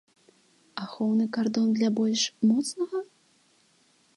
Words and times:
Ахоўны 0.83 1.27
кардон 1.35 1.67
для 1.77 1.89
больш 1.99 2.21
моцнага? 2.49 2.99